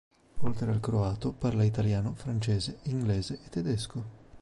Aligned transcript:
Oltre 0.39 0.71
al 0.71 0.79
croato, 0.79 1.31
parla 1.31 1.63
italiano, 1.63 2.15
francese, 2.15 2.79
inglese 2.85 3.37
e 3.45 3.49
tedesco. 3.49 4.03